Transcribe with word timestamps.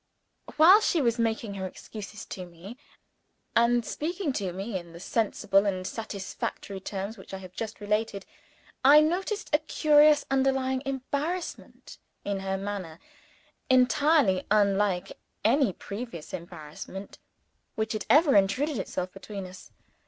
While 0.57 0.81
she 0.81 0.99
was 0.99 1.19
making 1.19 1.53
her 1.53 1.67
excuses 1.67 2.25
to 2.25 2.47
me, 2.47 2.75
and 3.55 3.85
speaking 3.85 4.33
in 4.33 4.93
the 4.93 4.99
sensible 4.99 5.67
and 5.67 5.85
satisfactory 5.85 6.79
terms 6.79 7.19
which 7.19 7.35
I 7.35 7.37
have 7.37 7.53
just 7.53 7.79
repeated, 7.79 8.25
I 8.83 8.99
noticed 9.01 9.53
a 9.53 9.59
curious 9.59 10.25
underlying 10.31 10.81
embarrassment 10.87 11.99
in 12.25 12.39
her 12.39 12.57
manner, 12.57 12.97
entirely 13.69 14.43
unlike 14.49 15.19
any 15.45 15.71
previous 15.71 16.33
embarrassment 16.33 17.19
which 17.75 17.93
had 17.93 18.07
ever 18.09 18.35
intruded 18.35 18.79
itself 18.79 19.13
between 19.13 19.45
us. 19.45 19.69